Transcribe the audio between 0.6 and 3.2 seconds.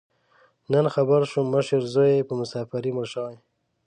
نن خبر شوم، مشر زوی یې په مسافرۍ مړ